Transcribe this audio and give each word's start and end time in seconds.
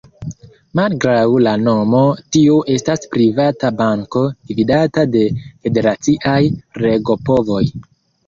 Malgraŭ 0.77 1.25
la 1.47 1.51
nomo 1.65 1.99
tio 2.37 2.55
estas 2.77 3.03
privata 3.15 3.71
banko 3.83 4.23
gvidata 4.53 5.05
de 5.17 5.21
federaciaj 5.51 6.41
regopovoj. 6.87 7.63